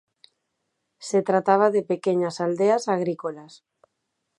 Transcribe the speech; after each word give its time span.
Se 1.09 1.21
trataba 1.21 1.67
de 1.69 1.83
pequeñas 1.91 2.35
aldeas 2.45 2.83
agrícolas. 2.95 3.53